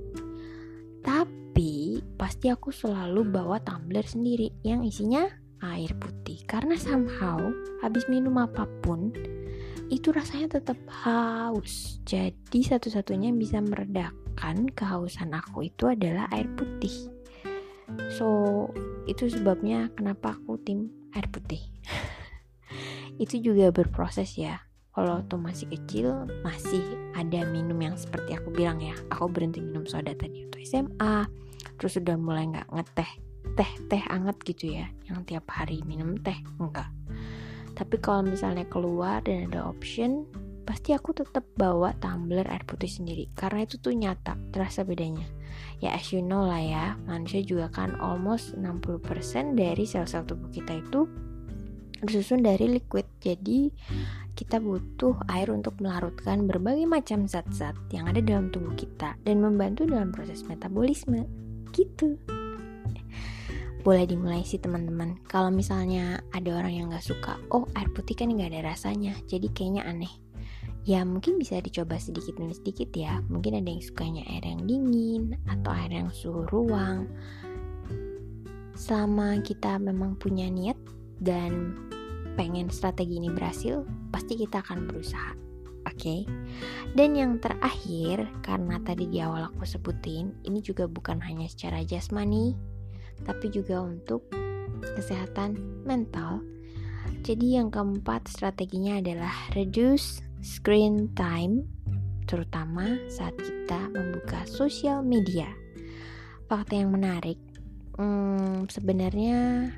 Tapi 1.01 2.01
pasti 2.19 2.51
aku 2.51 2.69
selalu 2.73 3.23
bawa 3.23 3.63
tumbler 3.63 4.03
sendiri. 4.03 4.51
Yang 4.65 4.81
isinya 4.91 5.23
air 5.63 5.93
putih. 5.97 6.41
Karena 6.49 6.75
somehow 6.77 7.37
habis 7.85 8.05
minum 8.09 8.37
apa 8.41 8.65
pun 8.81 9.13
itu 9.91 10.09
rasanya 10.09 10.61
tetap 10.61 10.79
haus. 11.03 11.99
Jadi 12.07 12.59
satu-satunya 12.63 13.29
yang 13.33 13.39
bisa 13.39 13.59
meredakan 13.59 14.71
kehausan 14.71 15.35
aku 15.35 15.67
itu 15.67 15.89
adalah 15.91 16.25
air 16.33 16.47
putih. 16.55 17.11
So 18.13 18.67
itu 19.05 19.27
sebabnya 19.27 19.91
kenapa 19.93 20.37
aku 20.39 20.57
tim 20.63 20.91
air 21.11 21.27
putih. 21.27 21.59
Itu 23.19 23.37
juga 23.43 23.69
berproses 23.75 24.39
ya. 24.39 24.63
Kalau 24.95 25.19
tuh 25.27 25.35
masih 25.39 25.67
kecil 25.71 26.25
masih 26.39 26.81
ada 27.11 27.43
minum 27.51 27.75
yang 27.83 27.99
seperti 27.99 28.39
aku 28.39 28.47
bilang 28.55 28.79
ya. 28.79 28.95
Aku 29.11 29.27
berhenti 29.27 29.59
minum 29.59 29.83
soda 29.83 30.15
tadi 30.15 30.47
untuk 30.47 30.63
SMA 30.63 31.27
terus 31.81 31.97
udah 31.97 32.13
mulai 32.13 32.45
nggak 32.45 32.69
ngeteh 32.69 33.30
teh 33.55 33.71
teh 33.91 34.03
anget 34.07 34.37
gitu 34.47 34.79
ya 34.79 34.87
yang 35.11 35.23
tiap 35.27 35.47
hari 35.51 35.83
minum 35.83 36.15
teh 36.19 36.37
enggak. 36.59 36.87
Tapi 37.75 37.95
kalau 37.97 38.27
misalnya 38.27 38.67
keluar 38.67 39.23
dan 39.23 39.49
ada 39.51 39.65
option 39.65 40.27
pasti 40.61 40.93
aku 40.93 41.11
tetap 41.11 41.43
bawa 41.57 41.91
tumbler 41.99 42.45
air 42.47 42.63
putih 42.63 42.87
sendiri. 42.87 43.27
Karena 43.33 43.65
itu 43.65 43.81
tuh 43.81 43.91
nyata 43.91 44.37
terasa 44.53 44.85
bedanya. 44.85 45.25
Ya 45.81 45.97
as 45.97 46.13
you 46.13 46.21
know 46.21 46.45
lah 46.45 46.61
ya 46.61 46.85
manusia 47.09 47.41
juga 47.41 47.67
kan 47.73 47.97
almost 47.99 48.53
60% 48.55 49.57
dari 49.57 49.83
sel-sel 49.83 50.23
tubuh 50.23 50.47
kita 50.53 50.79
itu 50.79 51.09
disusun 52.05 52.45
dari 52.45 52.69
liquid. 52.69 53.09
Jadi 53.19 53.73
kita 54.37 54.63
butuh 54.63 55.17
air 55.27 55.51
untuk 55.51 55.75
melarutkan 55.83 56.47
berbagai 56.47 56.87
macam 56.87 57.27
zat-zat 57.27 57.75
yang 57.91 58.07
ada 58.07 58.23
dalam 58.23 58.47
tubuh 58.53 58.73
kita 58.77 59.17
dan 59.27 59.43
membantu 59.43 59.83
dalam 59.89 60.13
proses 60.13 60.45
metabolisme. 60.47 61.27
Gitu 61.75 62.19
boleh 63.81 64.05
dimulai 64.05 64.45
sih 64.45 64.61
teman-teman. 64.61 65.17
Kalau 65.25 65.49
misalnya 65.49 66.21
ada 66.31 66.49
orang 66.57 66.73
yang 66.73 66.85
nggak 66.89 67.03
suka 67.05 67.37
oh 67.53 67.65
air 67.77 67.89
putih 67.91 68.13
kan 68.13 68.29
nggak 68.29 68.53
ada 68.53 68.73
rasanya 68.73 69.17
jadi 69.25 69.49
kayaknya 69.51 69.83
aneh. 69.85 70.13
Ya 70.81 71.05
mungkin 71.05 71.37
bisa 71.37 71.61
dicoba 71.61 72.01
sedikit 72.01 72.37
demi 72.37 72.57
sedikit 72.57 72.89
ya. 72.93 73.21
Mungkin 73.29 73.61
ada 73.61 73.69
yang 73.69 73.83
sukanya 73.85 74.25
air 74.29 74.45
yang 74.45 74.65
dingin 74.65 75.37
atau 75.45 75.69
air 75.73 75.93
yang 75.93 76.09
suhu 76.09 76.45
ruang. 76.49 77.05
Selama 78.73 79.37
kita 79.45 79.77
memang 79.77 80.17
punya 80.17 80.49
niat 80.49 80.77
dan 81.21 81.77
pengen 82.33 82.71
strategi 82.73 83.21
ini 83.21 83.29
berhasil 83.29 83.85
pasti 84.09 84.39
kita 84.39 84.63
akan 84.65 84.89
berusaha 84.89 85.37
oke? 85.85 85.97
Okay? 85.97 86.25
dan 86.97 87.15
yang 87.15 87.37
terakhir 87.37 88.27
karena 88.41 88.79
tadi 88.83 89.07
di 89.07 89.19
awal 89.21 89.47
aku 89.51 89.63
sebutin 89.63 90.33
ini 90.43 90.59
juga 90.63 90.87
bukan 90.89 91.21
hanya 91.21 91.47
secara 91.47 91.83
jasmani 91.85 92.55
tapi 93.27 93.51
juga 93.53 93.83
untuk 93.83 94.25
kesehatan 94.97 95.83
mental. 95.85 96.41
Jadi 97.21 97.57
yang 97.57 97.69
keempat 97.69 98.29
strateginya 98.29 98.97
adalah 98.97 99.33
reduce 99.53 100.21
screen 100.41 101.13
time 101.13 101.65
terutama 102.25 102.97
saat 103.11 103.35
kita 103.37 103.91
membuka 103.93 104.41
sosial 104.49 105.05
media. 105.05 105.49
Fakta 106.49 106.79
yang 106.79 106.91
menarik, 106.91 107.37
hmm, 107.99 108.67
sebenarnya 108.67 109.69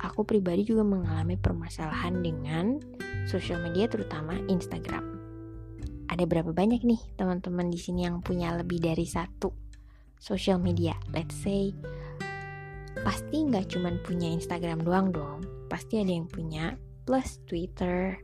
aku 0.00 0.26
pribadi 0.26 0.66
juga 0.66 0.84
mengalami 0.84 1.38
permasalahan 1.38 2.20
dengan 2.20 2.78
sosial 3.26 3.62
media 3.64 3.90
terutama 3.90 4.38
Instagram. 4.46 5.16
Ada 6.06 6.24
berapa 6.24 6.54
banyak 6.54 6.86
nih 6.86 7.00
teman-teman 7.18 7.66
di 7.70 7.78
sini 7.80 8.06
yang 8.06 8.22
punya 8.22 8.54
lebih 8.54 8.78
dari 8.78 9.04
satu 9.04 9.50
sosial 10.18 10.62
media? 10.62 10.94
Let's 11.10 11.34
say 11.34 11.74
pasti 13.02 13.44
nggak 13.44 13.72
cuman 13.76 14.00
punya 14.04 14.32
Instagram 14.32 14.84
doang 14.84 15.12
dong. 15.12 15.38
Pasti 15.66 16.00
ada 16.00 16.12
yang 16.12 16.30
punya 16.30 16.78
plus 17.04 17.42
Twitter 17.44 18.16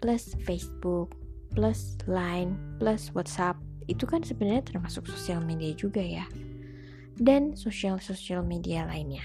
plus 0.00 0.36
Facebook 0.44 1.16
plus 1.52 1.98
Line 2.04 2.56
plus 2.78 3.10
WhatsApp. 3.12 3.58
Itu 3.90 4.08
kan 4.08 4.24
sebenarnya 4.24 4.64
termasuk 4.64 5.08
sosial 5.08 5.44
media 5.44 5.72
juga 5.76 6.00
ya. 6.00 6.24
Dan 7.14 7.54
sosial-sosial 7.54 8.42
media 8.42 8.88
lainnya. 8.88 9.24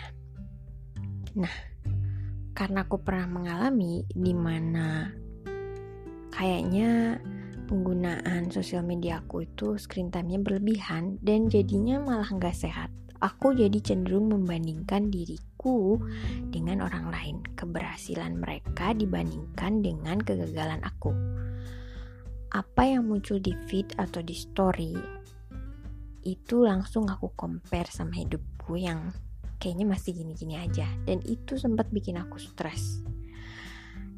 Nah 1.33 1.69
karena 2.59 2.83
aku 2.83 2.99
pernah 2.99 3.27
mengalami 3.27 4.03
di 4.11 4.35
mana 4.35 5.15
kayaknya 6.35 7.15
penggunaan 7.71 8.51
sosial 8.51 8.83
media 8.83 9.23
aku 9.23 9.47
itu 9.47 9.79
screen 9.79 10.11
time-nya 10.11 10.43
berlebihan 10.43 11.15
dan 11.23 11.47
jadinya 11.47 12.03
malah 12.03 12.27
nggak 12.27 12.51
sehat 12.51 12.91
aku 13.19 13.55
jadi 13.55 13.79
cenderung 13.83 14.31
membandingkan 14.31 15.11
diriku 15.11 15.99
dengan 16.49 16.83
orang 16.83 17.11
lain, 17.11 17.37
keberhasilan 17.55 18.39
mereka 18.39 18.95
dibandingkan 18.95 19.83
dengan 19.83 20.17
kegagalan 20.19 20.79
aku. 20.83 21.11
Apa 22.49 22.81
yang 22.97 23.05
muncul 23.05 23.37
di 23.37 23.53
feed 23.69 23.93
atau 24.01 24.25
di 24.25 24.33
story 24.33 24.95
itu 26.25 26.65
langsung 26.65 27.07
aku 27.07 27.31
compare 27.37 27.87
sama 27.87 28.17
hidupku 28.17 28.75
yang 28.75 29.13
kayaknya 29.61 29.85
masih 29.85 30.15
gini-gini 30.15 30.57
aja. 30.57 30.87
Dan 31.05 31.21
itu 31.27 31.59
sempat 31.59 31.91
bikin 31.91 32.17
aku 32.17 32.39
stres. 32.39 33.03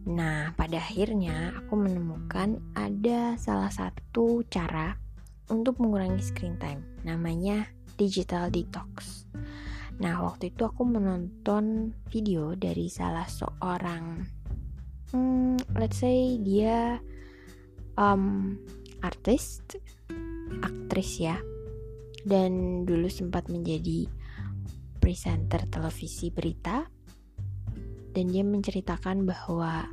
Nah 0.08 0.54
pada 0.58 0.82
akhirnya 0.82 1.54
aku 1.62 1.78
menemukan 1.78 2.58
ada 2.74 3.38
salah 3.38 3.70
satu 3.70 4.42
cara 4.50 4.98
untuk 5.52 5.78
mengurangi 5.78 6.24
screen 6.24 6.58
time. 6.58 6.82
Namanya 7.04 7.68
digital 8.02 8.50
detox. 8.50 9.30
Nah 10.02 10.26
waktu 10.26 10.50
itu 10.50 10.66
aku 10.66 10.82
menonton 10.82 11.94
video 12.10 12.58
dari 12.58 12.90
salah 12.90 13.30
seorang 13.30 14.26
hmm, 15.14 15.78
let's 15.78 16.02
say 16.02 16.42
dia 16.42 16.98
um, 18.02 18.58
artis 19.06 19.62
aktris 20.66 21.22
ya. 21.22 21.38
Dan 22.22 22.84
dulu 22.86 23.10
sempat 23.10 23.50
menjadi 23.50 24.10
presenter 24.98 25.66
televisi 25.70 26.34
berita. 26.34 26.86
Dan 28.12 28.28
dia 28.30 28.44
menceritakan 28.44 29.24
bahwa 29.24 29.88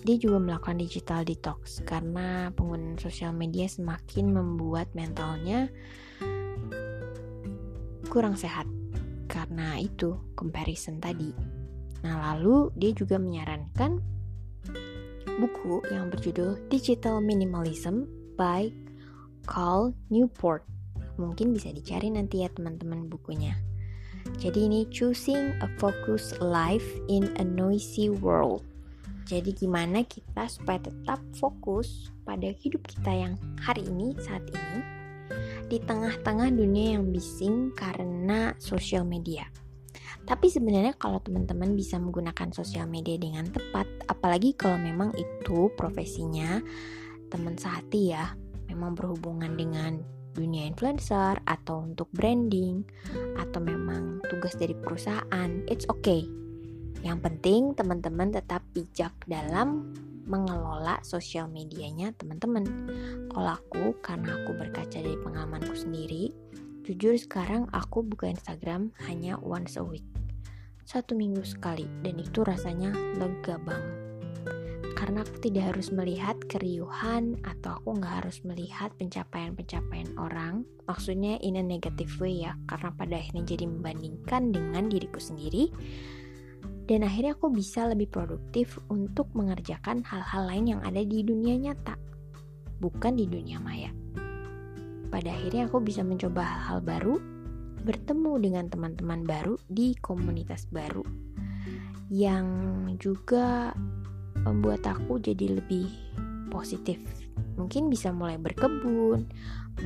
dia 0.00 0.16
juga 0.16 0.40
melakukan 0.40 0.80
digital 0.80 1.24
detox 1.24 1.84
karena 1.84 2.52
penggunaan 2.56 2.96
sosial 2.96 3.36
media 3.36 3.68
semakin 3.68 4.32
membuat 4.32 4.88
mentalnya 4.96 5.68
kurang 8.10 8.34
sehat 8.34 8.66
karena 9.30 9.78
itu 9.78 10.18
comparison 10.34 10.98
tadi. 10.98 11.30
Nah, 12.02 12.34
lalu 12.34 12.74
dia 12.74 12.90
juga 12.90 13.22
menyarankan 13.22 14.02
buku 15.38 15.78
yang 15.94 16.10
berjudul 16.10 16.58
Digital 16.66 17.22
Minimalism 17.22 18.10
by 18.34 18.74
Carl 19.46 19.94
Newport. 20.10 20.66
Mungkin 21.22 21.54
bisa 21.54 21.70
dicari 21.70 22.10
nanti 22.10 22.42
ya 22.42 22.50
teman-teman 22.50 23.06
bukunya. 23.06 23.54
Jadi 24.42 24.66
ini 24.66 24.90
choosing 24.90 25.54
a 25.62 25.68
focused 25.78 26.42
life 26.42 26.86
in 27.06 27.30
a 27.38 27.44
noisy 27.46 28.10
world. 28.10 28.66
Jadi 29.30 29.54
gimana 29.54 30.02
kita 30.02 30.50
supaya 30.50 30.82
tetap 30.82 31.22
fokus 31.38 32.10
pada 32.26 32.50
hidup 32.50 32.82
kita 32.82 33.14
yang 33.14 33.34
hari 33.62 33.86
ini 33.86 34.18
saat 34.18 34.42
ini 34.50 34.99
di 35.70 35.78
tengah-tengah 35.78 36.50
dunia 36.50 36.98
yang 36.98 37.14
bising 37.14 37.70
karena 37.78 38.58
sosial 38.58 39.06
media. 39.06 39.46
Tapi 40.26 40.50
sebenarnya 40.50 40.98
kalau 40.98 41.22
teman-teman 41.22 41.78
bisa 41.78 41.96
menggunakan 42.02 42.50
sosial 42.50 42.90
media 42.90 43.14
dengan 43.16 43.46
tepat, 43.46 43.86
apalagi 44.10 44.58
kalau 44.58 44.76
memang 44.82 45.14
itu 45.14 45.70
profesinya 45.78 46.58
teman 47.30 47.54
sehati 47.54 48.10
ya, 48.10 48.34
memang 48.66 48.98
berhubungan 48.98 49.54
dengan 49.54 50.02
dunia 50.34 50.66
influencer 50.66 51.38
atau 51.46 51.86
untuk 51.86 52.10
branding 52.14 52.82
atau 53.38 53.62
memang 53.62 54.22
tugas 54.26 54.58
dari 54.58 54.74
perusahaan, 54.74 55.50
it's 55.70 55.86
okay. 55.86 56.26
Yang 57.00 57.18
penting 57.30 57.62
teman-teman 57.78 58.34
tetap 58.34 58.66
bijak 58.74 59.14
dalam 59.24 59.94
mengelola 60.26 61.00
sosial 61.00 61.48
medianya 61.48 62.12
teman-teman. 62.16 62.64
Kalau 63.30 63.56
aku, 63.56 63.96
karena 64.04 64.40
aku 64.40 64.56
berkaca 64.56 64.98
dari 65.00 65.16
pengalamanku 65.20 65.72
sendiri, 65.72 66.34
jujur 66.84 67.16
sekarang 67.16 67.68
aku 67.72 68.04
buka 68.04 68.28
Instagram 68.28 68.92
hanya 69.06 69.40
once 69.40 69.80
a 69.80 69.84
week. 69.84 70.06
Satu 70.84 71.14
minggu 71.14 71.46
sekali, 71.46 71.86
dan 72.02 72.18
itu 72.18 72.42
rasanya 72.42 72.90
lega 73.16 73.56
banget 73.62 74.10
karena 75.00 75.24
aku 75.24 75.40
tidak 75.40 75.72
harus 75.72 75.88
melihat 75.96 76.36
keriuhan 76.44 77.40
atau 77.40 77.80
aku 77.80 77.96
nggak 77.96 78.20
harus 78.20 78.44
melihat 78.44 78.92
pencapaian-pencapaian 79.00 80.12
orang 80.20 80.68
maksudnya 80.84 81.40
in 81.40 81.56
a 81.56 81.64
negative 81.64 82.12
way 82.20 82.44
ya 82.44 82.52
karena 82.68 82.92
pada 82.92 83.16
akhirnya 83.16 83.48
jadi 83.48 83.64
membandingkan 83.64 84.52
dengan 84.52 84.92
diriku 84.92 85.16
sendiri 85.16 85.72
dan 86.90 87.06
akhirnya 87.06 87.38
aku 87.38 87.54
bisa 87.54 87.86
lebih 87.86 88.10
produktif 88.10 88.82
untuk 88.90 89.30
mengerjakan 89.38 90.02
hal-hal 90.02 90.50
lain 90.50 90.74
yang 90.74 90.80
ada 90.82 91.06
di 91.06 91.22
dunia 91.22 91.54
nyata 91.54 91.94
bukan 92.82 93.14
di 93.14 93.30
dunia 93.30 93.62
maya 93.62 93.94
pada 95.14 95.30
akhirnya 95.30 95.70
aku 95.70 95.78
bisa 95.78 96.02
mencoba 96.02 96.42
hal-hal 96.42 96.82
baru 96.82 97.14
bertemu 97.86 98.32
dengan 98.42 98.64
teman-teman 98.66 99.22
baru 99.22 99.54
di 99.70 99.94
komunitas 100.02 100.66
baru 100.66 101.06
yang 102.10 102.50
juga 102.98 103.70
membuat 104.42 104.82
aku 104.82 105.22
jadi 105.22 105.62
lebih 105.62 105.86
positif. 106.50 106.98
Mungkin 107.54 107.86
bisa 107.88 108.10
mulai 108.10 108.36
berkebun, 108.36 109.30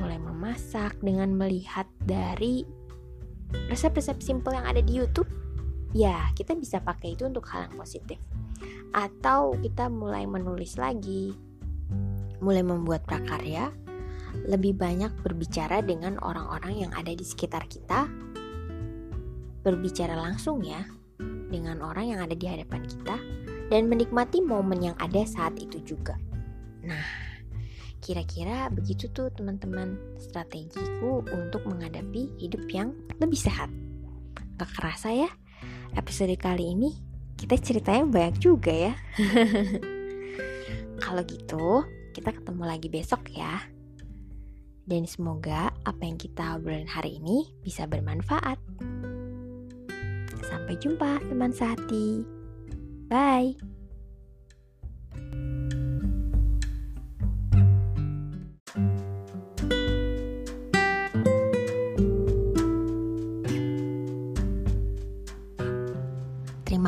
mulai 0.01 0.17
memasak 0.17 0.97
dengan 1.05 1.37
melihat 1.37 1.85
dari 2.03 2.65
resep-resep 3.69 4.17
simple 4.19 4.57
yang 4.57 4.65
ada 4.65 4.81
di 4.81 4.97
YouTube. 4.97 5.29
Ya, 5.95 6.27
kita 6.35 6.59
bisa 6.59 6.83
pakai 6.83 7.15
itu 7.15 7.23
untuk 7.23 7.47
hal 7.47 7.71
yang 7.71 7.79
positif. 7.79 8.19
Atau 8.91 9.55
kita 9.63 9.87
mulai 9.87 10.27
menulis 10.27 10.75
lagi, 10.75 11.31
mulai 12.43 12.67
membuat 12.67 13.07
prakarya, 13.07 13.71
lebih 14.43 14.75
banyak 14.75 15.15
berbicara 15.23 15.79
dengan 15.79 16.19
orang-orang 16.19 16.83
yang 16.83 16.91
ada 16.91 17.15
di 17.15 17.23
sekitar 17.23 17.63
kita, 17.71 18.11
berbicara 19.63 20.19
langsung 20.19 20.59
ya 20.67 20.83
dengan 21.47 21.79
orang 21.79 22.11
yang 22.11 22.19
ada 22.19 22.35
di 22.35 22.43
hadapan 22.43 22.83
kita 22.83 23.15
dan 23.71 23.87
menikmati 23.87 24.43
momen 24.43 24.91
yang 24.91 24.97
ada 24.99 25.23
saat 25.23 25.55
itu 25.63 25.79
juga. 25.79 26.19
Nah, 26.83 27.07
kira-kira 28.03 28.67
begitu 28.67 29.07
tuh 29.15 29.31
teman-teman 29.31 29.95
strategiku 30.19 31.23
untuk 31.31 31.63
menghadapi 31.63 32.35
hidup 32.35 32.67
yang 32.67 32.91
lebih 33.17 33.39
sehat. 33.39 33.71
Gak 34.59 34.69
kerasa 34.75 35.09
ya, 35.15 35.31
episode 35.95 36.35
kali 36.37 36.75
ini 36.75 36.91
kita 37.35 37.59
ceritanya 37.59 38.05
banyak 38.07 38.35
juga 38.39 38.71
ya. 38.71 38.93
Kalau 41.03 41.21
gitu, 41.27 41.83
kita 42.15 42.31
ketemu 42.31 42.63
lagi 42.63 42.87
besok 42.87 43.27
ya. 43.35 43.59
Dan 44.85 45.03
semoga 45.09 45.73
apa 45.83 46.01
yang 46.05 46.15
kita 46.15 46.55
obrolin 46.55 46.87
hari 46.87 47.19
ini 47.19 47.51
bisa 47.65 47.89
bermanfaat. 47.89 48.61
Sampai 50.45 50.77
jumpa 50.79 51.19
teman 51.25 51.51
sehati. 51.51 52.23
Bye. 53.09 53.57